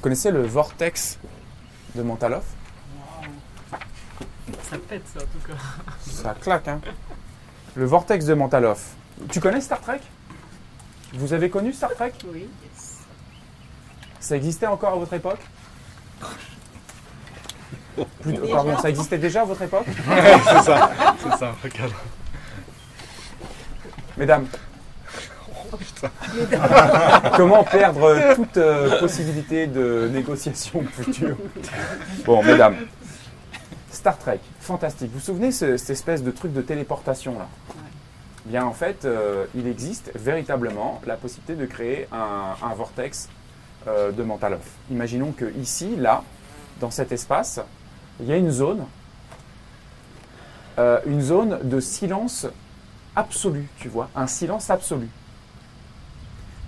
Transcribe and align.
Vous 0.00 0.04
connaissez 0.04 0.30
le 0.30 0.46
vortex 0.46 1.18
de 1.94 2.02
Montalov 2.02 2.42
Ça 4.62 4.78
pète 4.88 5.02
ça 5.12 5.18
en 5.20 5.26
tout 5.26 5.46
cas. 5.46 5.58
Ça 6.10 6.34
claque, 6.40 6.68
hein 6.68 6.80
Le 7.74 7.84
vortex 7.84 8.24
de 8.24 8.32
Montalov. 8.32 8.80
Tu 9.30 9.40
connais 9.40 9.60
Star 9.60 9.78
Trek? 9.82 10.00
Vous 11.12 11.34
avez 11.34 11.50
connu 11.50 11.74
Star 11.74 11.92
Trek? 11.94 12.14
Oui. 12.32 12.48
Ça 14.20 14.36
existait 14.36 14.66
encore 14.68 14.94
à 14.94 14.96
votre 14.96 15.12
époque? 15.12 15.40
Plus- 18.22 18.32
Déjà. 18.32 18.54
Pardon, 18.54 18.78
ça 18.78 18.88
existait 18.88 19.18
déjà 19.18 19.42
à 19.42 19.44
votre 19.44 19.60
époque? 19.60 19.84
C'est 20.06 20.62
ça, 20.62 20.90
c'est 21.22 21.36
ça, 21.38 21.54
regarde. 21.62 21.92
Mesdames. 24.16 24.46
Comment 27.36 27.64
perdre 27.64 28.34
toute 28.34 28.56
euh, 28.56 28.98
possibilité 28.98 29.66
de 29.66 30.08
négociation 30.12 30.82
future? 30.92 31.36
Bon, 32.24 32.42
mesdames. 32.42 32.76
Star 33.90 34.16
Trek, 34.18 34.40
fantastique. 34.60 35.10
Vous 35.12 35.18
vous 35.18 35.24
souvenez 35.24 35.52
ce- 35.52 35.76
cette 35.76 35.90
espèce 35.90 36.22
de 36.22 36.30
truc 36.30 36.52
de 36.52 36.62
téléportation 36.62 37.38
là? 37.38 37.46
Bien, 38.46 38.64
en 38.64 38.72
fait, 38.72 39.04
euh, 39.04 39.44
il 39.54 39.66
existe 39.66 40.10
véritablement 40.14 41.00
la 41.06 41.16
possibilité 41.16 41.54
de 41.54 41.66
créer 41.66 42.08
un, 42.10 42.54
un 42.66 42.74
vortex 42.74 43.28
euh, 43.86 44.12
de 44.12 44.22
Mantalov. 44.22 44.60
Imaginons 44.90 45.32
que 45.32 45.52
ici, 45.60 45.94
là, 45.96 46.22
dans 46.80 46.90
cet 46.90 47.12
espace, 47.12 47.60
il 48.18 48.26
y 48.26 48.32
a 48.32 48.36
une 48.36 48.50
zone, 48.50 48.84
euh, 50.78 50.98
une 51.06 51.20
zone 51.20 51.58
de 51.62 51.80
silence 51.80 52.46
absolu, 53.14 53.68
tu 53.78 53.88
vois, 53.88 54.08
un 54.16 54.26
silence 54.26 54.70
absolu. 54.70 55.08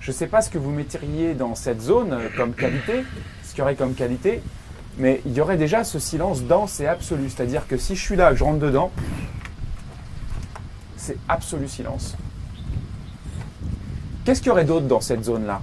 Je 0.03 0.11
ne 0.11 0.17
sais 0.17 0.27
pas 0.27 0.43
ce 0.43 0.51
que 0.51 0.59
vous 0.59 0.73
mettriez 0.73 1.35
dans 1.35 1.55
cette 1.55 1.81
zone 1.81 2.13
euh, 2.13 2.29
comme 2.37 2.55
qualité, 2.55 3.05
ce 3.45 3.51
qu'il 3.51 3.61
y 3.61 3.63
aurait 3.63 3.77
comme 3.77 3.95
qualité, 3.95 4.43
mais 4.99 5.23
il 5.25 5.33
y 5.33 5.41
aurait 5.41 5.57
déjà 5.57 5.85
ce 5.85 6.01
silence 6.01 6.43
dense 6.43 6.81
et 6.81 6.89
absolu. 6.89 7.31
C'est-à-dire 7.31 7.69
que 7.69 7.77
si 7.77 7.95
je 7.95 8.03
suis 8.03 8.17
là, 8.17 8.35
je 8.35 8.43
rentre 8.43 8.59
dedans, 8.59 8.91
c'est 10.97 11.17
absolu 11.29 11.69
silence. 11.69 12.17
Qu'est-ce 14.25 14.41
qu'il 14.41 14.49
y 14.49 14.51
aurait 14.51 14.65
d'autre 14.65 14.87
dans 14.87 15.01
cette 15.01 15.23
zone-là? 15.23 15.63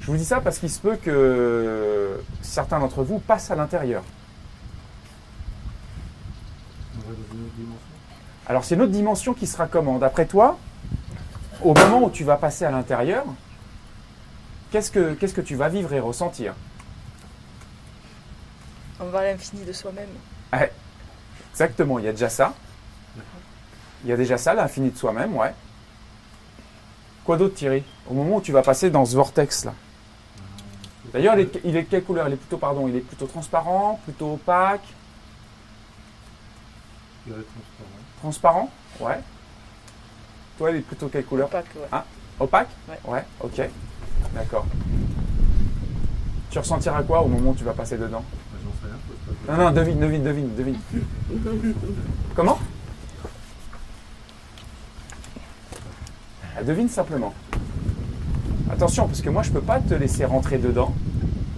Je 0.00 0.06
vous 0.06 0.16
dis 0.16 0.24
ça 0.24 0.40
parce 0.40 0.60
qu'il 0.60 0.70
se 0.70 0.78
peut 0.78 0.96
que 0.96 2.20
certains 2.40 2.78
d'entre 2.78 3.02
vous 3.02 3.18
passent 3.18 3.50
à 3.50 3.56
l'intérieur. 3.56 4.04
On 6.98 7.00
va 7.00 7.16
dans 7.16 7.34
une 7.34 7.46
autre 7.46 7.54
dimension. 7.56 7.94
Alors 8.46 8.64
c'est 8.64 8.74
une 8.74 8.82
autre 8.82 8.92
dimension 8.92 9.32
qui 9.34 9.46
sera 9.46 9.66
comment 9.66 9.98
D'après 9.98 10.26
toi, 10.26 10.58
au 11.62 11.74
moment 11.74 12.04
où 12.04 12.10
tu 12.10 12.24
vas 12.24 12.36
passer 12.36 12.64
à 12.64 12.70
l'intérieur, 12.70 13.24
qu'est-ce 14.70 14.90
que, 14.90 15.14
qu'est-ce 15.14 15.34
que 15.34 15.40
tu 15.40 15.56
vas 15.56 15.68
vivre 15.68 15.92
et 15.92 16.00
ressentir? 16.00 16.54
On 19.00 19.06
va 19.06 19.20
à 19.20 19.24
l'infini 19.24 19.64
de 19.64 19.72
soi-même. 19.72 20.10
Exactement, 21.52 21.98
il 21.98 22.04
y 22.04 22.08
a 22.08 22.12
déjà 22.12 22.28
ça. 22.28 22.52
Il 24.04 24.10
y 24.10 24.12
a 24.12 24.16
déjà 24.16 24.36
ça, 24.36 24.54
l'infini 24.54 24.90
de 24.90 24.98
soi-même, 24.98 25.34
ouais. 25.36 25.54
Quoi 27.24 27.38
d'autre 27.38 27.54
Thierry? 27.54 27.82
Au 28.10 28.12
moment 28.12 28.36
où 28.36 28.40
tu 28.42 28.52
vas 28.52 28.62
passer 28.62 28.90
dans 28.90 29.06
ce 29.06 29.16
vortex 29.16 29.64
là. 29.64 29.72
D'ailleurs, 31.12 31.38
il 31.38 31.42
est, 31.42 31.60
il 31.64 31.76
est 31.76 31.82
de 31.82 31.88
quelle 31.88 32.04
couleur? 32.04 32.28
Il 32.28 32.34
est 32.34 32.36
plutôt, 32.36 32.58
pardon, 32.58 32.88
il 32.88 32.96
est 32.96 33.00
plutôt 33.00 33.26
transparent, 33.26 34.00
plutôt 34.04 34.34
opaque, 34.34 34.84
Il 37.26 37.32
va 37.32 37.38
être 37.40 37.46
transparent. 38.20 38.68
transparent? 38.68 38.70
Ouais. 39.00 39.20
Toi, 40.58 40.70
il 40.70 40.76
est 40.76 40.80
plutôt 40.80 41.08
quelle 41.08 41.24
couleur? 41.24 41.46
Opaque, 41.48 41.66
ouais. 41.76 41.98
Opaque? 42.40 42.68
Ouais. 43.06 43.24
ok. 43.40 43.62
D'accord. 44.34 44.66
Tu 46.50 46.58
ressentiras 46.58 47.02
quoi 47.02 47.22
au 47.22 47.28
moment 47.28 47.50
où 47.50 47.54
tu 47.54 47.64
vas 47.64 47.72
passer 47.72 47.96
dedans? 47.98 48.22
Bah, 48.52 48.58
J'en 48.64 48.70
sais 48.80 48.86
rien, 48.86 49.00
je 49.08 49.12
pose 49.26 49.36
pas 49.46 49.52
de 49.52 49.58
Non, 49.58 49.64
non, 49.64 49.70
devine, 49.72 49.98
devine, 49.98 50.22
devine, 50.22 50.54
devine. 50.54 51.74
Comment? 52.34 52.58
Ah, 56.56 56.62
Devine 56.62 56.88
simplement. 56.88 57.34
Attention, 58.70 59.06
parce 59.06 59.20
que 59.20 59.30
moi, 59.30 59.42
je 59.42 59.50
peux 59.50 59.60
pas 59.60 59.80
te 59.80 59.94
laisser 59.94 60.24
rentrer 60.24 60.58
dedans 60.58 60.94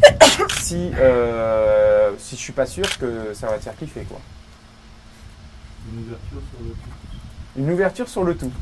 si, 0.58 0.90
euh, 0.98 2.12
si 2.18 2.36
je 2.36 2.40
suis 2.40 2.52
pas 2.52 2.66
sûr 2.66 2.84
que 2.98 3.32
ça 3.34 3.46
va 3.48 3.58
te 3.58 3.64
faire 3.64 3.76
kiffer, 3.76 4.04
quoi. 4.04 4.18
Une 5.96 6.02
ouverture 6.02 6.42
sur 6.50 6.62
le 6.62 6.70
tout. 6.70 6.90
Une 7.56 7.70
ouverture 7.70 8.08
sur 8.08 8.24
le 8.24 8.36
tout. 8.36 8.52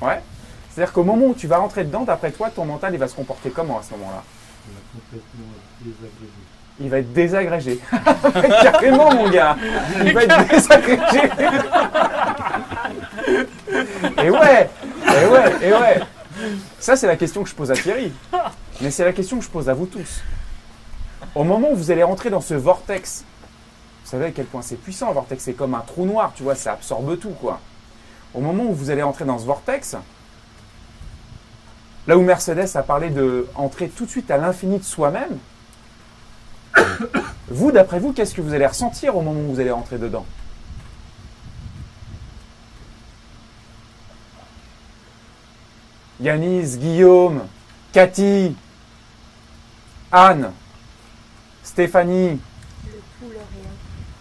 Ouais. 0.00 0.22
C'est-à-dire 0.70 0.92
qu'au 0.92 1.04
moment 1.04 1.26
où 1.26 1.34
tu 1.34 1.46
vas 1.46 1.58
rentrer 1.58 1.84
dedans, 1.84 2.04
d'après 2.04 2.30
toi, 2.30 2.48
ton 2.48 2.64
mental, 2.64 2.94
il 2.94 2.98
va 2.98 3.06
se 3.08 3.14
comporter 3.14 3.50
comment 3.50 3.78
à 3.78 3.82
ce 3.82 3.90
moment-là? 3.92 4.22
On 4.66 4.72
va 4.72 4.80
complètement 4.94 5.52
désagrégé. 5.80 6.32
Il 6.80 6.88
va 6.88 6.98
être 6.98 7.12
désagrégé. 7.12 7.80
Carrément, 8.62 9.12
mon 9.14 9.28
gars. 9.28 9.56
Il 10.02 10.14
va 10.14 10.22
être 10.22 10.48
désagrégé. 10.48 11.30
et 14.24 14.30
ouais, 14.30 14.70
et 15.06 15.26
ouais, 15.26 15.52
et 15.62 15.72
ouais. 15.72 16.00
Ça, 16.78 16.96
c'est 16.96 17.06
la 17.06 17.16
question 17.16 17.42
que 17.42 17.50
je 17.50 17.54
pose 17.54 17.70
à 17.70 17.74
Thierry. 17.74 18.12
Mais 18.80 18.90
c'est 18.90 19.04
la 19.04 19.12
question 19.12 19.38
que 19.38 19.44
je 19.44 19.50
pose 19.50 19.68
à 19.68 19.74
vous 19.74 19.84
tous. 19.86 20.22
Au 21.34 21.44
moment 21.44 21.72
où 21.72 21.76
vous 21.76 21.90
allez 21.90 22.02
rentrer 22.02 22.30
dans 22.30 22.40
ce 22.40 22.54
vortex, 22.54 23.24
savez 24.10 24.26
à 24.26 24.30
quel 24.32 24.46
point 24.46 24.62
c'est 24.62 24.76
puissant, 24.76 25.10
un 25.10 25.12
vortex, 25.12 25.44
c'est 25.44 25.52
comme 25.52 25.74
un 25.74 25.80
trou 25.80 26.04
noir, 26.04 26.32
tu 26.34 26.42
vois, 26.42 26.54
ça 26.54 26.72
absorbe 26.72 27.18
tout, 27.18 27.30
quoi. 27.30 27.60
Au 28.34 28.40
moment 28.40 28.64
où 28.64 28.74
vous 28.74 28.90
allez 28.90 29.02
entrer 29.02 29.24
dans 29.24 29.38
ce 29.38 29.44
vortex, 29.44 29.96
là 32.06 32.16
où 32.16 32.22
Mercedes 32.22 32.68
a 32.74 32.82
parlé 32.82 33.10
de 33.10 33.46
entrer 33.54 33.88
tout 33.88 34.04
de 34.06 34.10
suite 34.10 34.30
à 34.30 34.36
l'infini 34.36 34.78
de 34.78 34.84
soi-même, 34.84 35.38
vous, 37.48 37.72
d'après 37.72 37.98
vous, 38.00 38.12
qu'est-ce 38.12 38.34
que 38.34 38.40
vous 38.40 38.54
allez 38.54 38.66
ressentir 38.66 39.16
au 39.16 39.22
moment 39.22 39.40
où 39.40 39.54
vous 39.54 39.60
allez 39.60 39.70
rentrer 39.70 39.98
dedans? 39.98 40.26
Yanis, 46.20 46.76
Guillaume, 46.76 47.46
Cathy, 47.92 48.54
Anne, 50.12 50.52
Stéphanie, 51.62 52.40
Le 52.84 52.92
tout, 52.92 53.30
le 53.30 53.36
rien. 53.36 53.70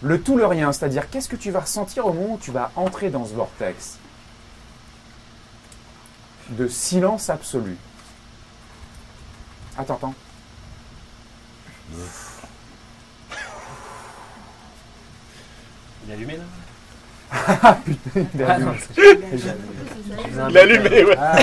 Le 0.01 0.21
tout, 0.21 0.37
le 0.37 0.45
rien, 0.45 0.71
c'est-à-dire 0.71 1.09
qu'est-ce 1.09 1.27
que 1.29 1.35
tu 1.35 1.49
vas 1.51 1.61
ressentir 1.61 2.05
au 2.05 2.13
moment 2.13 2.35
où 2.35 2.37
tu 2.37 2.51
vas 2.51 2.71
entrer 2.75 3.09
dans 3.09 3.25
ce 3.25 3.33
vortex? 3.33 3.97
De 6.49 6.67
silence 6.67 7.29
absolu. 7.29 7.75
Attends, 9.77 9.95
attends. 9.95 10.13
Il 16.05 16.11
est 16.11 16.13
allumé 16.13 16.37
là? 16.37 16.43
Ah 17.61 17.77
putain, 17.85 18.25
il 18.33 18.41
a 18.43 18.47
Ah 18.49 18.53
allumé. 18.55 18.71
Il 20.49 20.57
est 20.57 20.59
allumé, 20.59 21.03
ouais. 21.05 21.15
Ah. 21.19 21.37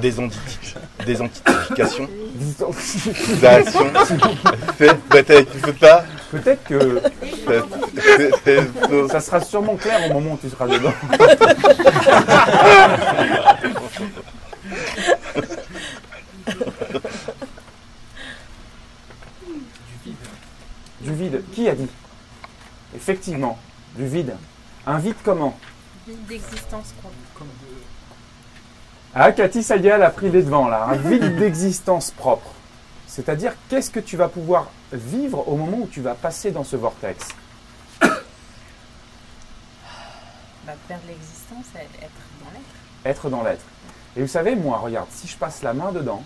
Désidentification. 0.00 2.08
Disons- 2.34 2.72
Fait. 2.72 4.96
Bah, 5.10 5.22
t'as- 5.22 5.44
tu 5.44 5.58
fais 5.58 5.72
pas. 5.74 6.04
Peut-être 6.30 6.64
que 6.64 7.00
ça 9.10 9.20
sera 9.20 9.40
sûrement 9.40 9.76
clair 9.76 10.10
au 10.10 10.14
moment 10.14 10.32
où 10.32 10.38
tu 10.38 10.50
seras 10.50 10.66
dedans. 10.66 10.92
Du 21.00 21.12
vide. 21.14 21.42
Qui 21.52 21.68
a 21.68 21.74
dit? 21.74 21.88
Effectivement, 22.94 23.58
du 23.96 24.06
vide. 24.06 24.34
Un 24.86 24.98
vide 24.98 25.16
comment? 25.24 25.56
Vide 26.06 26.24
d'existence 26.26 26.94
de- 27.02 27.46
Ah, 29.14 29.32
Cathy, 29.32 29.62
ça 29.62 29.76
y 29.76 29.86
est, 29.86 29.90
elle 29.90 30.02
a 30.02 30.10
pris 30.10 30.30
les 30.30 30.42
devants 30.42 30.68
là. 30.68 30.84
Un 30.90 30.96
vide 30.96 31.36
d'existence 31.36 32.10
propre. 32.10 32.50
C'est-à-dire, 33.16 33.54
qu'est-ce 33.70 33.90
que 33.90 33.98
tu 33.98 34.18
vas 34.18 34.28
pouvoir 34.28 34.70
vivre 34.92 35.48
au 35.48 35.56
moment 35.56 35.78
où 35.78 35.86
tu 35.86 36.02
vas 36.02 36.14
passer 36.14 36.50
dans 36.50 36.64
ce 36.64 36.76
vortex 36.76 37.28
Bah, 38.02 38.10
perdre 40.86 41.04
l'existence, 41.08 41.64
être 41.74 42.02
être 42.02 42.10
dans 42.44 42.50
l'être. 42.52 43.06
Être 43.06 43.30
dans 43.30 43.42
l'être. 43.42 43.64
Et 44.16 44.20
vous 44.20 44.28
savez, 44.28 44.54
moi, 44.54 44.76
regarde, 44.76 45.08
si 45.10 45.26
je 45.26 45.34
passe 45.38 45.62
la 45.62 45.72
main 45.72 45.92
dedans, 45.92 46.22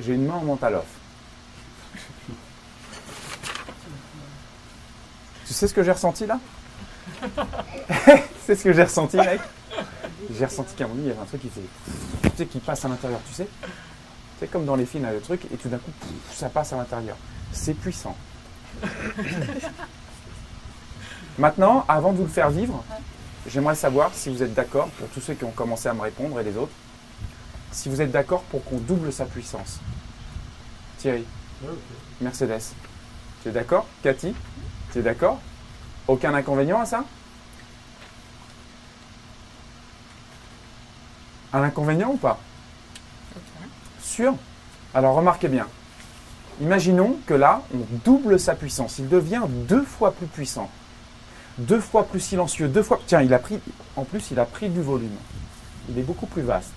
j'ai 0.00 0.14
une 0.14 0.26
main 0.26 0.34
en 0.34 0.42
mentaloff. 0.42 0.88
Tu 5.46 5.54
sais 5.54 5.68
ce 5.68 5.74
que 5.74 5.84
j'ai 5.84 5.92
ressenti 5.92 6.26
là 6.26 6.40
C'est 8.44 8.56
ce 8.56 8.64
que 8.64 8.72
j'ai 8.72 8.82
ressenti, 8.82 9.16
mec? 9.16 9.40
J'ai 10.36 10.44
ressenti 10.44 10.74
qu'à 10.74 10.86
un 10.86 10.88
moment, 10.88 11.02
il 11.04 11.08
y 11.08 11.12
avait 11.12 11.20
un 11.20 11.24
truc 11.24 11.40
qui 11.40 11.50
fait. 11.50 11.60
Tu 12.38 12.44
sais, 12.44 12.50
qui 12.50 12.60
passe 12.60 12.84
à 12.84 12.88
l'intérieur, 12.88 13.18
tu 13.26 13.34
sais 13.34 13.48
C'est 14.38 14.48
comme 14.48 14.64
dans 14.64 14.76
les 14.76 14.86
films, 14.86 15.02
là, 15.02 15.12
le 15.12 15.20
truc, 15.20 15.40
et 15.52 15.56
tout 15.56 15.68
d'un 15.68 15.78
coup, 15.78 15.90
pff, 15.90 16.36
ça 16.36 16.48
passe 16.48 16.72
à 16.72 16.76
l'intérieur. 16.76 17.16
C'est 17.50 17.74
puissant. 17.74 18.16
Maintenant, 21.38 21.84
avant 21.88 22.12
de 22.12 22.18
vous 22.18 22.22
le 22.22 22.28
faire 22.28 22.50
vivre, 22.50 22.84
j'aimerais 23.48 23.74
savoir 23.74 24.12
si 24.14 24.30
vous 24.30 24.40
êtes 24.40 24.54
d'accord, 24.54 24.86
pour 24.90 25.08
tous 25.08 25.20
ceux 25.20 25.34
qui 25.34 25.42
ont 25.42 25.50
commencé 25.50 25.88
à 25.88 25.94
me 25.94 26.00
répondre 26.00 26.38
et 26.38 26.44
les 26.44 26.56
autres, 26.56 26.70
si 27.72 27.88
vous 27.88 28.00
êtes 28.00 28.12
d'accord 28.12 28.42
pour 28.42 28.62
qu'on 28.64 28.78
double 28.78 29.12
sa 29.12 29.24
puissance. 29.24 29.80
Thierry. 30.98 31.24
Mercedes, 32.20 32.72
tu 33.42 33.48
es 33.48 33.52
d'accord? 33.52 33.84
Cathy, 34.04 34.32
tu 34.92 35.00
es 35.00 35.02
d'accord? 35.02 35.40
Aucun 36.06 36.34
inconvénient 36.34 36.80
à 36.80 36.86
ça? 36.86 37.04
Un 41.52 41.62
inconvénient 41.62 42.10
ou 42.10 42.16
pas. 42.16 42.38
Sûr 44.00 44.34
Alors 44.94 45.14
remarquez 45.14 45.48
bien. 45.48 45.66
Imaginons 46.60 47.16
que 47.26 47.34
là, 47.34 47.62
on 47.72 47.78
double 48.04 48.38
sa 48.40 48.54
puissance. 48.54 48.98
Il 48.98 49.08
devient 49.08 49.42
deux 49.48 49.84
fois 49.84 50.12
plus 50.12 50.26
puissant. 50.26 50.70
Deux 51.58 51.80
fois 51.80 52.04
plus 52.04 52.20
silencieux. 52.20 52.68
Deux 52.68 52.82
fois. 52.82 53.00
Tiens, 53.06 53.22
il 53.22 53.32
a 53.32 53.38
pris. 53.38 53.60
En 53.96 54.04
plus, 54.04 54.30
il 54.30 54.40
a 54.40 54.44
pris 54.44 54.68
du 54.68 54.82
volume. 54.82 55.16
Il 55.88 55.98
est 55.98 56.02
beaucoup 56.02 56.26
plus 56.26 56.42
vaste. 56.42 56.72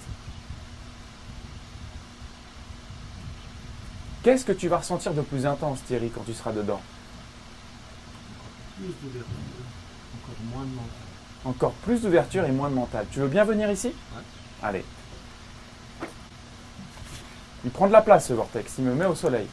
Qu'est-ce 4.23 4.45
que 4.45 4.51
tu 4.51 4.68
vas 4.68 4.77
ressentir 4.77 5.13
de 5.13 5.21
plus 5.21 5.47
intense, 5.47 5.79
Thierry, 5.88 6.12
quand 6.13 6.23
tu 6.23 6.33
seras 6.33 6.51
dedans 6.51 6.79
Plus 8.77 8.94
d'ouverture, 9.01 9.25
encore 10.15 10.35
moins 10.53 10.63
de 10.63 10.75
mental. 10.75 10.91
Encore 11.44 11.71
plus 11.71 12.01
d'ouverture 12.01 12.45
et 12.45 12.51
moins 12.51 12.69
de 12.69 12.75
mental. 12.75 13.07
Tu 13.12 13.19
veux 13.19 13.27
bien 13.27 13.44
venir 13.45 13.71
ici? 13.71 13.88
Ouais. 13.88 14.21
Allez. 14.61 14.83
Il 17.63 17.71
prend 17.71 17.87
de 17.87 17.91
la 17.91 18.01
place 18.01 18.27
ce 18.27 18.33
vortex, 18.33 18.73
il 18.77 18.85
me 18.85 18.93
met 18.93 19.05
au 19.05 19.15
soleil. 19.15 19.47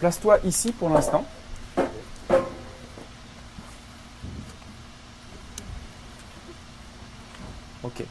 Place-toi 0.00 0.38
ici 0.44 0.72
pour 0.72 0.90
l'instant. 0.90 1.24
Ok. 7.82 8.04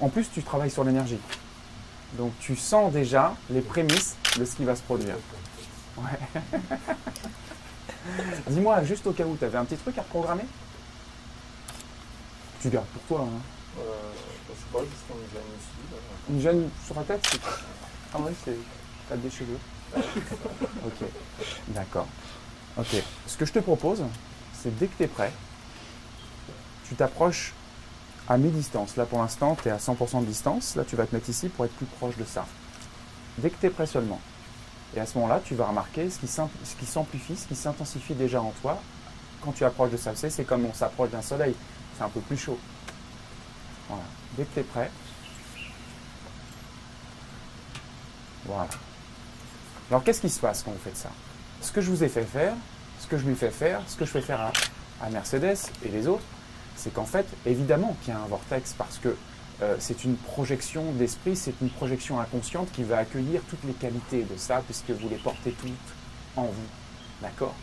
En 0.00 0.08
plus, 0.10 0.30
tu 0.30 0.42
travailles 0.42 0.70
sur 0.70 0.84
l'énergie. 0.84 1.18
Donc 2.18 2.32
tu 2.38 2.56
sens 2.56 2.92
déjà 2.92 3.34
les 3.50 3.62
prémices 3.62 4.16
de 4.38 4.44
ce 4.44 4.54
qui 4.54 4.64
va 4.64 4.76
se 4.76 4.82
produire. 4.82 5.16
Ouais. 5.96 6.44
Dis-moi, 8.48 8.84
juste 8.84 9.06
au 9.06 9.12
cas 9.12 9.24
où, 9.24 9.36
tu 9.36 9.44
avais 9.44 9.58
un 9.58 9.64
petit 9.64 9.76
truc 9.76 9.98
à 9.98 10.02
reprogrammer? 10.02 10.44
Tu 12.64 12.70
gardes 12.70 12.86
pour 12.86 13.02
toi. 13.18 13.26
Hein. 13.28 13.40
Euh, 13.78 13.82
je 14.48 14.54
sais 14.54 14.64
pas, 14.72 14.78
juste 14.78 15.02
qu'on 15.06 15.16
vient 15.16 15.26
ici. 15.58 15.92
là. 15.92 15.98
Une 16.30 16.40
gêne 16.40 16.70
sur 16.86 16.94
la 16.94 17.02
tête 17.02 17.26
c'est- 17.30 17.40
Ah 18.14 18.18
ouais, 18.20 18.32
c'est. 18.42 18.56
T'as 19.06 19.16
des 19.16 19.28
cheveux. 19.28 19.58
ok, 19.94 21.08
d'accord. 21.68 22.06
Ok, 22.78 22.86
ce 23.26 23.36
que 23.36 23.44
je 23.44 23.52
te 23.52 23.58
propose, 23.58 24.02
c'est 24.62 24.74
dès 24.78 24.86
que 24.86 24.96
tu 24.96 25.02
es 25.02 25.08
prêt, 25.08 25.30
tu 26.88 26.94
t'approches 26.94 27.52
à 28.28 28.38
mi-distance. 28.38 28.96
Là 28.96 29.04
pour 29.04 29.18
l'instant, 29.20 29.58
tu 29.62 29.68
es 29.68 29.70
à 29.70 29.76
100% 29.78 30.22
de 30.22 30.26
distance. 30.26 30.74
Là, 30.74 30.84
tu 30.84 30.96
vas 30.96 31.04
te 31.04 31.14
mettre 31.14 31.28
ici 31.28 31.50
pour 31.50 31.66
être 31.66 31.74
plus 31.74 31.84
proche 31.84 32.16
de 32.16 32.24
ça. 32.24 32.46
Dès 33.36 33.50
que 33.50 33.60
tu 33.60 33.66
es 33.66 33.70
prêt 33.70 33.84
seulement. 33.86 34.20
Et 34.96 35.00
à 35.00 35.04
ce 35.06 35.18
moment-là, 35.18 35.42
tu 35.44 35.54
vas 35.54 35.66
remarquer 35.66 36.08
ce 36.08 36.18
qui 36.18 36.28
ce 36.28 36.76
qui 36.80 36.86
s'amplifie, 36.86 37.36
ce 37.36 37.46
qui 37.46 37.56
s'intensifie 37.56 38.14
déjà 38.14 38.40
en 38.40 38.54
toi 38.62 38.80
quand 39.42 39.52
tu 39.52 39.64
approches 39.66 39.90
de 39.90 39.98
ça. 39.98 40.12
C'est 40.14 40.44
comme 40.44 40.64
on 40.64 40.72
s'approche 40.72 41.10
d'un 41.10 41.20
soleil. 41.20 41.54
C'est 41.96 42.04
un 42.04 42.08
peu 42.08 42.20
plus 42.20 42.36
chaud. 42.36 42.58
Voilà. 43.88 44.02
Dès 44.36 44.44
que 44.44 44.60
tu 44.60 44.66
prêt, 44.66 44.90
Voilà. 48.46 48.68
Alors 49.90 50.04
qu'est-ce 50.04 50.20
qui 50.20 50.28
se 50.28 50.40
passe 50.40 50.62
quand 50.62 50.70
vous 50.70 50.78
faites 50.78 50.96
ça? 50.96 51.10
Ce 51.62 51.72
que 51.72 51.80
je 51.80 51.90
vous 51.90 52.04
ai 52.04 52.08
fait 52.08 52.24
faire, 52.24 52.54
ce 53.00 53.06
que 53.06 53.16
je 53.16 53.24
lui 53.26 53.34
fais 53.34 53.50
faire, 53.50 53.80
ce 53.86 53.96
que 53.96 54.04
je 54.04 54.10
fais 54.10 54.20
faire 54.20 54.40
à, 54.40 54.52
à 55.02 55.10
Mercedes 55.10 55.56
et 55.84 55.88
les 55.88 56.06
autres, 56.06 56.24
c'est 56.76 56.92
qu'en 56.92 57.06
fait, 57.06 57.26
évidemment 57.46 57.96
qu'il 58.02 58.12
y 58.12 58.16
a 58.16 58.20
un 58.20 58.26
vortex 58.26 58.74
parce 58.76 58.98
que 58.98 59.16
euh, 59.62 59.76
c'est 59.78 60.04
une 60.04 60.16
projection 60.16 60.92
d'esprit, 60.92 61.36
c'est 61.36 61.54
une 61.62 61.70
projection 61.70 62.20
inconsciente 62.20 62.70
qui 62.72 62.82
va 62.82 62.98
accueillir 62.98 63.40
toutes 63.48 63.64
les 63.64 63.72
qualités 63.72 64.24
de 64.24 64.36
ça 64.36 64.62
puisque 64.66 64.90
vous 64.90 65.08
les 65.08 65.16
portez 65.16 65.52
toutes 65.52 65.70
en 66.36 66.44
vous. 66.44 66.68
D'accord? 67.22 67.54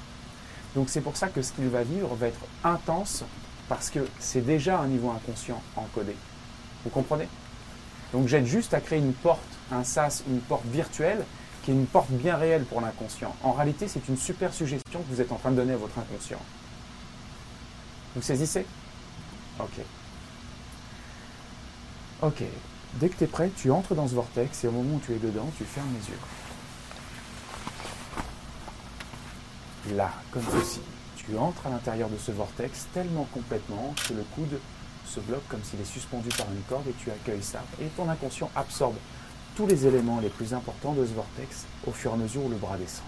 Donc 0.74 0.89
c'est 0.89 1.01
pour 1.01 1.18
ça 1.18 1.28
que 1.28 1.42
ce 1.42 1.51
qu'il 1.51 1.68
va 1.68 1.83
vivre 1.83 2.16
va 2.16 2.28
être 2.28 2.39
intense 2.63 3.24
parce 3.71 3.89
que 3.89 4.06
c'est 4.19 4.41
déjà 4.41 4.79
un 4.81 4.88
niveau 4.88 5.12
inconscient 5.12 5.62
encodé. 5.77 6.13
Vous 6.83 6.89
comprenez? 6.89 7.29
Donc 8.12 8.27
j'aide 8.27 8.45
juste 8.45 8.73
à 8.73 8.81
créer 8.81 9.00
une 9.00 9.13
porte, 9.13 9.39
un 9.71 9.85
sas, 9.85 10.25
une 10.27 10.41
porte 10.41 10.65
virtuelle 10.65 11.23
qui 11.63 11.71
est 11.71 11.73
une 11.73 11.85
porte 11.85 12.12
bien 12.12 12.35
réelle 12.35 12.65
pour 12.65 12.81
l'inconscient. 12.81 13.33
En 13.44 13.53
réalité, 13.53 13.88
c'est 13.88 14.09
une 14.09 14.18
super 14.18 14.53
suggestion 14.53 15.00
que 15.00 15.07
vous 15.13 15.21
êtes 15.21 15.31
en 15.31 15.38
train 15.38 15.51
de 15.51 15.56
donner 15.56 15.71
à 15.71 15.77
votre 15.77 15.97
inconscient. 15.97 16.41
Vous 18.13 18.21
saisissez? 18.21 18.65
Ok. 19.57 19.79
Ok. 22.23 22.44
Dès 22.95 23.07
que 23.07 23.15
tu 23.15 23.23
es 23.23 23.27
prêt, 23.27 23.51
tu 23.56 23.71
entres 23.71 23.95
dans 23.95 24.09
ce 24.09 24.15
vortex 24.15 24.65
et 24.65 24.68
au 24.68 24.71
moment 24.71 24.95
où 24.95 25.00
tu 25.00 25.13
es 25.13 25.18
dedans, 25.18 25.50
tu 25.57 25.63
fermes 25.63 25.94
les 25.94 26.09
yeux. 29.94 29.95
Là, 29.95 30.12
comme 30.31 30.44
ceci. 30.59 30.81
Tu 31.25 31.38
entres 31.38 31.68
à 31.68 31.69
l'intérieur 31.69 32.09
de 32.09 32.18
ce 32.18 32.31
vortex 32.31 32.88
tellement 32.94 33.27
complètement 33.33 33.94
que 34.07 34.13
le 34.13 34.23
coude 34.35 34.59
se 35.06 35.19
bloque 35.19 35.47
comme 35.50 35.63
s'il 35.63 35.79
est 35.79 35.85
suspendu 35.85 36.29
par 36.29 36.47
une 36.51 36.62
corde 36.63 36.88
et 36.88 36.94
tu 36.94 37.12
accueilles 37.12 37.44
ça. 37.44 37.63
Et 37.81 37.88
ton 37.88 38.09
inconscient 38.09 38.50
absorbe 38.56 38.95
tous 39.56 39.68
les 39.68 39.85
éléments 39.85 40.19
les 40.19 40.29
plus 40.29 40.53
importants 40.53 40.94
de 40.94 41.06
ce 41.06 41.13
vortex 41.13 41.65
au 41.85 41.91
fur 41.91 42.12
et 42.12 42.13
à 42.13 42.18
mesure 42.18 42.45
où 42.45 42.50
le 42.50 42.56
bras 42.56 42.77
descend. 42.77 43.06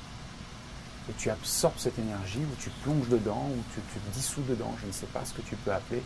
Et 1.09 1.13
tu 1.13 1.29
absorbes 1.29 1.77
cette 1.77 1.99
énergie, 1.99 2.39
ou 2.39 2.61
tu 2.61 2.69
plonges 2.83 3.09
dedans, 3.09 3.49
ou 3.49 3.63
tu, 3.73 3.81
te 3.81 4.15
dissous 4.15 4.41
dedans, 4.47 4.73
je 4.81 4.87
ne 4.87 4.91
sais 4.91 5.05
pas 5.07 5.25
ce 5.25 5.33
que 5.33 5.41
tu 5.41 5.55
peux 5.57 5.73
appeler. 5.73 6.01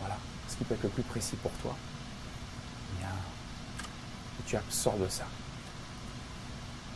Voilà, 0.00 0.16
ce 0.48 0.56
qui 0.56 0.64
peut 0.64 0.74
être 0.74 0.82
le 0.82 0.88
plus 0.88 1.02
précis 1.04 1.36
pour 1.36 1.52
toi. 1.62 1.76
Et 3.00 4.42
tu 4.46 4.56
absorbes 4.56 5.08
ça. 5.08 5.24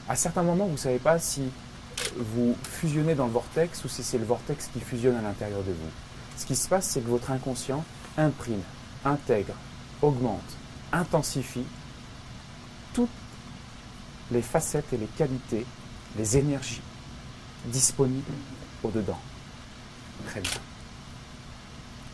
À 0.08 0.16
certains 0.16 0.42
moments, 0.42 0.66
vous 0.66 0.72
ne 0.72 0.76
savez 0.76 0.98
pas 0.98 1.18
si 1.18 1.42
vous 2.16 2.56
fusionnez 2.62 3.14
dans 3.14 3.26
le 3.26 3.32
vortex 3.32 3.84
ou 3.84 3.88
si 3.88 4.02
c'est 4.02 4.18
le 4.18 4.24
vortex 4.24 4.68
qui 4.72 4.80
fusionne 4.80 5.16
à 5.16 5.22
l'intérieur 5.22 5.62
de 5.62 5.72
vous. 5.72 5.90
Ce 6.36 6.46
qui 6.46 6.56
se 6.56 6.68
passe, 6.68 6.86
c'est 6.86 7.00
que 7.00 7.08
votre 7.08 7.30
inconscient 7.30 7.84
imprime, 8.16 8.62
intègre, 9.04 9.54
augmente, 10.02 10.56
intensifie 10.92 11.64
toutes 12.92 13.08
les 14.30 14.42
facettes 14.42 14.92
et 14.92 14.96
les 14.96 15.06
qualités, 15.06 15.66
les 16.16 16.36
énergies 16.36 16.82
disponibles 17.66 18.32
au-dedans. 18.82 19.18
Très 20.26 20.40
bien. 20.40 20.50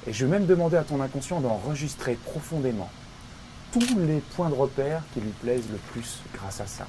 Et 0.06 0.12
je 0.12 0.26
vais 0.26 0.32
même 0.32 0.46
demander 0.46 0.76
à 0.76 0.84
ton 0.84 1.00
inconscient 1.00 1.40
d'enregistrer 1.40 2.14
profondément 2.14 2.90
tous 3.72 3.98
les 3.98 4.20
points 4.20 4.50
de 4.50 4.54
repère 4.54 5.02
qui 5.12 5.20
lui 5.20 5.30
plaisent 5.30 5.70
le 5.70 5.78
plus 5.78 6.20
grâce 6.34 6.60
à 6.60 6.66
ça. 6.66 6.86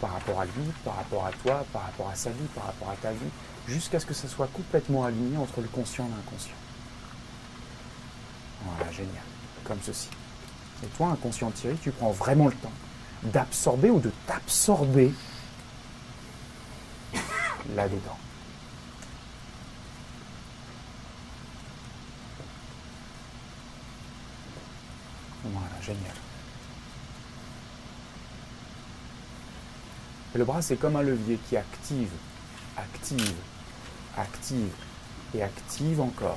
Par 0.00 0.12
rapport 0.12 0.40
à 0.40 0.44
lui, 0.44 0.64
par 0.84 0.96
rapport 0.96 1.26
à 1.26 1.32
toi, 1.32 1.64
par 1.72 1.82
rapport 1.82 2.10
à 2.10 2.14
sa 2.14 2.30
vie, 2.30 2.44
par 2.54 2.66
rapport 2.66 2.90
à 2.90 2.96
ta 2.96 3.12
vie, 3.12 3.30
jusqu'à 3.66 3.98
ce 3.98 4.06
que 4.06 4.14
ça 4.14 4.28
soit 4.28 4.48
complètement 4.48 5.04
aligné 5.04 5.36
entre 5.36 5.60
le 5.60 5.68
conscient 5.68 6.06
et 6.06 6.10
l'inconscient. 6.10 6.54
Voilà, 8.64 8.92
génial. 8.92 9.22
Comme 9.64 9.78
ceci. 9.82 10.08
Et 10.84 10.86
toi, 10.88 11.08
inconscient 11.08 11.50
Thierry, 11.50 11.76
tu 11.78 11.90
prends 11.90 12.10
vraiment 12.10 12.46
le 12.46 12.54
temps 12.54 12.72
d'absorber 13.22 13.90
ou 13.90 14.00
de 14.00 14.12
t'absorber 14.26 15.12
là-dedans. 17.74 18.18
Voilà, 25.44 25.80
génial. 25.80 26.25
Et 30.36 30.38
le 30.38 30.44
bras, 30.44 30.60
c'est 30.60 30.76
comme 30.76 30.96
un 30.96 31.02
levier 31.02 31.38
qui 31.48 31.56
active, 31.56 32.10
active, 32.76 33.36
active 34.18 34.70
et 35.34 35.42
active 35.42 35.98
encore. 35.98 36.36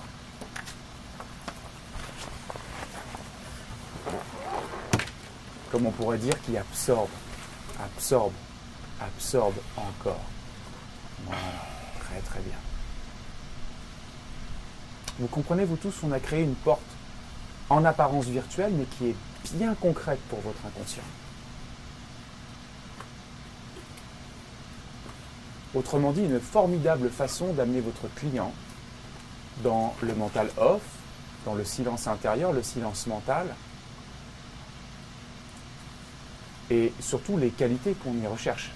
Comme 5.70 5.86
on 5.86 5.92
pourrait 5.92 6.18
dire 6.18 6.42
qui 6.44 6.56
absorbe, 6.56 7.10
absorbe, 7.78 8.32
absorbe 9.02 9.56
encore. 9.76 10.24
Voilà, 11.26 11.42
très 12.00 12.22
très 12.22 12.40
bien. 12.40 12.58
Vous 15.20 15.28
comprenez, 15.28 15.66
vous 15.66 15.76
tous, 15.76 15.96
on 16.04 16.14
a 16.14 16.22
créé 16.22 16.44
une 16.44 16.56
porte 16.56 16.80
en 17.70 17.84
apparence 17.84 18.28
virtuelle, 18.28 18.72
mais 18.78 18.86
qui 18.86 19.08
est 19.08 19.16
bien 19.56 19.76
concrète 19.76 20.22
pour 20.30 20.40
votre 20.40 20.66
inconscient. 20.66 21.04
Autrement 25.76 26.12
dit, 26.12 26.24
une 26.24 26.40
formidable 26.40 27.10
façon 27.10 27.54
d'amener 27.54 27.80
votre 27.82 28.08
client 28.16 28.52
dans 29.64 29.96
le 30.02 30.16
mental 30.16 30.50
off, 30.58 30.82
dans 31.46 31.54
le 31.54 31.64
silence 31.64 32.08
intérieur, 32.08 32.52
le 32.54 32.64
silence 32.64 33.06
mental, 33.08 33.48
et 36.72 36.92
surtout 37.00 37.38
les 37.38 37.50
qualités 37.50 37.94
qu'on 37.94 38.14
y 38.16 38.28
recherche. 38.28 38.72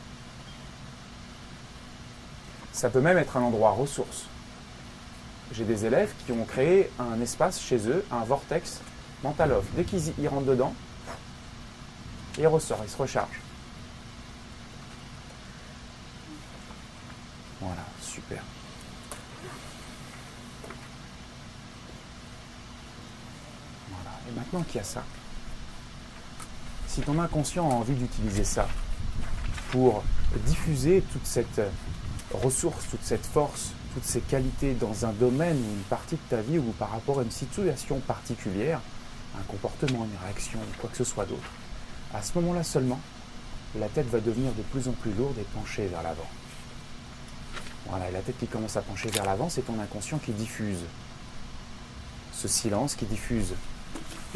Ça 2.71 2.89
peut 2.89 3.01
même 3.01 3.17
être 3.17 3.37
un 3.37 3.41
endroit 3.41 3.71
ressource. 3.71 4.25
J'ai 5.51 5.63
des 5.65 5.85
élèves 5.85 6.11
qui 6.25 6.31
ont 6.31 6.45
créé 6.45 6.89
un 6.99 7.21
espace 7.21 7.61
chez 7.61 7.87
eux, 7.87 8.03
un 8.11 8.23
vortex 8.23 8.79
mental 9.23 9.51
off. 9.51 9.65
Dès 9.75 9.83
qu'ils 9.83 10.09
y- 10.19 10.27
rentrent 10.27 10.47
dedans, 10.47 10.73
il 12.39 12.47
ressort, 12.47 12.79
il 12.83 12.89
se 12.89 12.97
recharge. 12.97 13.39
Voilà, 17.63 17.83
super. 18.01 18.43
Voilà. 23.89 24.19
Et 24.27 24.35
maintenant 24.35 24.63
qu'il 24.63 24.75
y 24.75 24.79
a 24.79 24.83
ça, 24.83 25.03
si 26.87 27.01
ton 27.01 27.19
inconscient 27.19 27.69
a 27.69 27.73
envie 27.73 27.95
d'utiliser 27.95 28.43
ça 28.43 28.67
pour 29.71 30.03
diffuser 30.45 31.03
toute 31.13 31.25
cette 31.25 31.61
ressource, 32.33 32.85
toute 32.89 33.03
cette 33.03 33.25
force, 33.25 33.71
toutes 33.93 34.03
ces 34.03 34.19
qualités 34.19 34.73
dans 34.73 35.05
un 35.05 35.13
domaine 35.13 35.55
ou 35.55 35.73
une 35.77 35.83
partie 35.83 36.15
de 36.15 36.29
ta 36.29 36.41
vie 36.41 36.59
ou 36.59 36.73
par 36.77 36.91
rapport 36.91 37.19
à 37.19 37.23
une 37.23 37.31
situation 37.31 37.99
particulière, 38.01 38.81
un 39.39 39.43
comportement, 39.43 40.03
une 40.05 40.25
réaction 40.25 40.59
ou 40.59 40.81
quoi 40.81 40.89
que 40.89 40.97
ce 40.97 41.05
soit 41.05 41.25
d'autre, 41.25 41.49
à 42.13 42.21
ce 42.21 42.37
moment-là 42.39 42.63
seulement, 42.63 42.99
la 43.79 43.87
tête 43.87 44.09
va 44.09 44.19
devenir 44.19 44.51
de 44.51 44.63
plus 44.63 44.89
en 44.89 44.91
plus 44.91 45.13
lourde 45.13 45.37
et 45.39 45.45
penchée 45.55 45.87
vers 45.87 46.03
l'avant. 46.03 46.27
Voilà, 47.87 48.09
la 48.11 48.21
tête 48.21 48.37
qui 48.37 48.47
commence 48.47 48.77
à 48.77 48.81
pencher 48.81 49.09
vers 49.09 49.25
l'avant, 49.25 49.49
c'est 49.49 49.61
ton 49.63 49.79
inconscient 49.79 50.17
qui 50.17 50.31
diffuse 50.31 50.79
ce 52.31 52.47
silence, 52.47 52.95
qui 52.95 53.05
diffuse 53.05 53.53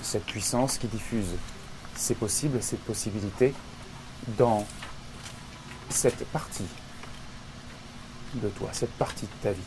cette 0.03 0.25
puissance, 0.25 0.77
qui 0.77 0.87
diffuse 0.87 1.35
ces 1.95 2.13
possibles, 2.13 2.61
cette 2.61 2.83
possibilité 2.83 3.53
dans 4.37 4.65
cette 5.89 6.25
partie 6.27 6.67
de 8.35 8.49
toi, 8.49 8.69
cette 8.73 8.93
partie 8.93 9.25
de 9.25 9.31
ta 9.41 9.51
vie. 9.51 9.61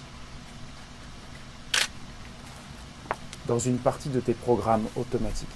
Dans 3.47 3.59
une 3.59 3.79
partie 3.79 4.11
de 4.11 4.21
tes 4.21 4.35
programmes 4.35 4.87
automatiques. 4.97 5.49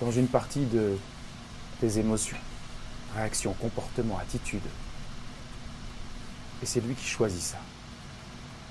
Dans 0.00 0.12
une 0.12 0.28
partie 0.28 0.66
de 0.66 0.96
tes 1.80 1.98
émotions, 1.98 2.36
réactions, 3.14 3.54
comportements, 3.54 4.18
attitudes. 4.18 4.60
Et 6.62 6.66
c'est 6.66 6.80
lui 6.80 6.94
qui 6.94 7.06
choisit 7.06 7.40
ça. 7.40 7.58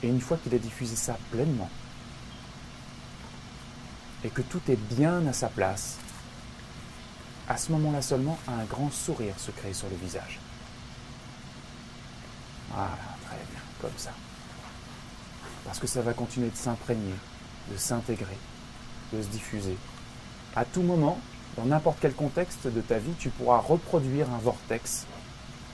Et 0.03 0.07
une 0.07 0.21
fois 0.21 0.37
qu'il 0.37 0.53
a 0.53 0.57
diffusé 0.57 0.95
ça 0.95 1.17
pleinement, 1.31 1.69
et 4.23 4.29
que 4.29 4.41
tout 4.41 4.61
est 4.69 4.79
bien 4.95 5.25
à 5.27 5.33
sa 5.33 5.47
place, 5.47 5.97
à 7.47 7.57
ce 7.57 7.71
moment-là 7.73 8.01
seulement, 8.01 8.37
un 8.47 8.63
grand 8.65 8.91
sourire 8.91 9.35
se 9.37 9.51
crée 9.51 9.73
sur 9.73 9.87
le 9.87 9.95
visage. 9.95 10.39
Voilà, 12.71 12.97
très 13.25 13.37
bien, 13.51 13.61
comme 13.79 13.97
ça. 13.97 14.11
Parce 15.63 15.79
que 15.79 15.87
ça 15.87 16.01
va 16.01 16.13
continuer 16.13 16.49
de 16.49 16.55
s'imprégner, 16.55 17.13
de 17.71 17.77
s'intégrer, 17.77 18.37
de 19.13 19.21
se 19.21 19.27
diffuser. 19.27 19.77
À 20.55 20.65
tout 20.65 20.81
moment, 20.81 21.19
dans 21.55 21.65
n'importe 21.65 21.99
quel 22.01 22.13
contexte 22.13 22.67
de 22.67 22.81
ta 22.81 22.97
vie, 22.97 23.13
tu 23.19 23.29
pourras 23.29 23.59
reproduire 23.59 24.29
un 24.31 24.39
vortex 24.39 25.05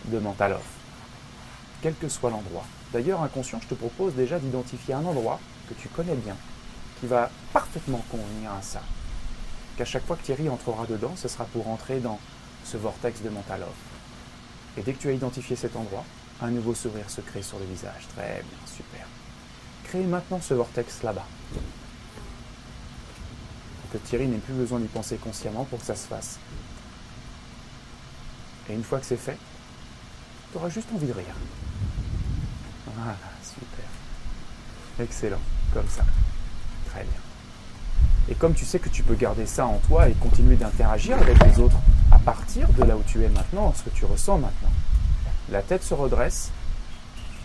de 0.05 0.19
mental 0.19 0.53
off, 0.53 0.61
quel 1.81 1.95
que 1.95 2.09
soit 2.09 2.29
l'endroit. 2.29 2.65
D'ailleurs, 2.93 3.21
inconscient, 3.21 3.59
je 3.61 3.67
te 3.67 3.73
propose 3.73 4.13
déjà 4.13 4.39
d'identifier 4.39 4.93
un 4.93 5.05
endroit 5.05 5.39
que 5.67 5.73
tu 5.73 5.87
connais 5.89 6.15
bien, 6.15 6.35
qui 6.99 7.07
va 7.07 7.29
parfaitement 7.53 8.03
convenir 8.09 8.51
à 8.51 8.61
ça. 8.61 8.81
Qu'à 9.77 9.85
chaque 9.85 10.05
fois 10.05 10.15
que 10.15 10.23
Thierry 10.23 10.49
entrera 10.49 10.85
dedans, 10.85 11.13
ce 11.15 11.27
sera 11.27 11.45
pour 11.45 11.67
entrer 11.67 11.99
dans 11.99 12.19
ce 12.65 12.77
vortex 12.77 13.21
de 13.21 13.29
mental 13.29 13.63
off. 13.63 14.77
Et 14.77 14.81
dès 14.81 14.93
que 14.93 14.99
tu 14.99 15.09
as 15.09 15.13
identifié 15.13 15.55
cet 15.55 15.75
endroit, 15.75 16.03
un 16.41 16.51
nouveau 16.51 16.73
sourire 16.73 17.09
se 17.09 17.21
crée 17.21 17.41
sur 17.41 17.59
le 17.59 17.65
visage. 17.65 18.07
Très 18.15 18.43
bien, 18.43 18.59
super. 18.65 19.05
Crée 19.85 20.03
maintenant 20.03 20.39
ce 20.41 20.53
vortex 20.53 21.03
là-bas. 21.03 21.25
Que 23.91 23.97
Thierry 23.97 24.27
n'ait 24.27 24.37
plus 24.37 24.53
besoin 24.53 24.79
d'y 24.79 24.87
penser 24.87 25.17
consciemment 25.17 25.65
pour 25.65 25.79
que 25.79 25.85
ça 25.85 25.95
se 25.95 26.07
fasse. 26.07 26.39
Et 28.69 28.73
une 28.73 28.83
fois 28.83 28.99
que 28.99 29.05
c'est 29.05 29.17
fait, 29.17 29.37
tu 30.51 30.57
auras 30.57 30.69
juste 30.69 30.87
envie 30.93 31.07
de 31.07 31.11
rire. 31.11 31.35
Voilà, 32.95 33.17
super. 33.43 33.85
Excellent, 34.99 35.41
comme 35.73 35.87
ça. 35.87 36.03
Très 36.89 37.03
bien. 37.03 37.19
Et 38.29 38.35
comme 38.35 38.53
tu 38.53 38.65
sais 38.65 38.79
que 38.79 38.89
tu 38.89 39.03
peux 39.03 39.15
garder 39.15 39.45
ça 39.45 39.65
en 39.65 39.79
toi 39.87 40.07
et 40.07 40.13
continuer 40.13 40.55
d'interagir 40.55 41.17
avec 41.17 41.43
les 41.43 41.59
autres 41.59 41.77
à 42.11 42.19
partir 42.19 42.67
de 42.69 42.83
là 42.83 42.95
où 42.95 43.03
tu 43.07 43.23
es 43.23 43.29
maintenant, 43.29 43.73
ce 43.75 43.83
que 43.83 43.89
tu 43.89 44.05
ressens 44.05 44.37
maintenant, 44.37 44.71
la 45.49 45.61
tête 45.61 45.83
se 45.83 45.93
redresse 45.93 46.51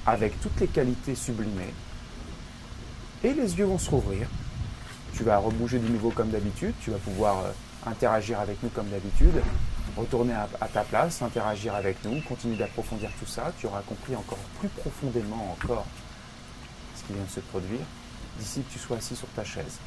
avec 0.06 0.40
toutes 0.40 0.60
les 0.60 0.68
qualités 0.68 1.14
sublimées 1.14 1.74
et 3.24 3.32
les 3.32 3.58
yeux 3.58 3.64
vont 3.64 3.78
se 3.78 3.90
rouvrir. 3.90 4.28
Tu 5.14 5.24
vas 5.24 5.38
rebouger 5.38 5.78
de 5.78 5.88
nouveau 5.88 6.10
comme 6.10 6.28
d'habitude, 6.30 6.74
tu 6.80 6.90
vas 6.90 6.98
pouvoir 6.98 7.38
euh, 7.38 7.50
interagir 7.86 8.38
avec 8.38 8.62
nous 8.62 8.68
comme 8.68 8.88
d'habitude, 8.88 9.42
retourner 9.96 10.34
à, 10.34 10.68
ta 10.68 10.82
place, 10.82 11.22
interagir 11.22 11.74
avec 11.74 12.04
nous, 12.04 12.20
continuer 12.22 12.56
d'approfondir 12.56 13.10
tout 13.18 13.26
ça. 13.26 13.52
Tu 13.58 13.66
auras 13.66 13.82
compris 13.82 14.14
encore 14.14 14.38
plus 14.60 14.68
profondément 14.68 15.52
encore 15.52 15.86
ce 16.94 17.04
qui 17.04 17.14
vient 17.14 17.24
de 17.24 17.30
se 17.30 17.40
produire 17.40 17.80
d'ici 18.38 18.62
que 18.62 18.72
tu 18.72 18.78
sois 18.78 18.98
assis 18.98 19.16
sur 19.16 19.28
ta 19.28 19.44
chaise. 19.44 19.78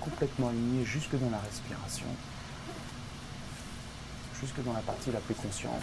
Complètement 0.00 0.48
aligné 0.48 0.84
jusque 0.84 1.18
dans 1.18 1.30
la 1.30 1.38
respiration, 1.38 2.06
jusque 4.40 4.62
dans 4.64 4.72
la 4.72 4.80
partie 4.80 5.10
la 5.10 5.20
plus 5.20 5.34
consciente. 5.34 5.82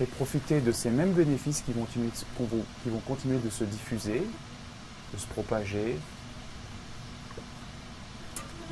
Et 0.00 0.06
profiter 0.06 0.60
de 0.60 0.72
ces 0.72 0.90
mêmes 0.90 1.12
bénéfices 1.12 1.62
qui 1.62 1.72
vont 1.72 1.86
continuer 3.06 3.38
de 3.38 3.48
se 3.48 3.64
diffuser, 3.64 4.26
de 5.14 5.18
se 5.18 5.26
propager, 5.28 5.98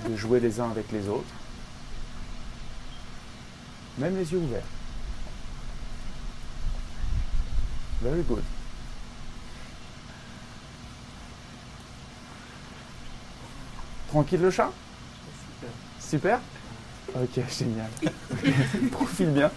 de 0.08 0.16
jouer 0.16 0.40
les 0.40 0.60
uns 0.60 0.70
avec 0.70 0.90
les 0.92 1.08
autres, 1.08 1.24
même 3.98 4.16
les 4.16 4.32
yeux 4.32 4.38
ouverts. 4.38 4.62
Very 8.02 8.22
good. 8.22 8.42
Tranquille 14.08 14.40
le 14.40 14.50
chat? 14.50 14.70
Super. 16.00 16.40
Super? 17.06 17.22
Ok, 17.22 17.44
génial. 17.48 17.90
Profile 18.90 19.30
bien. 19.30 19.50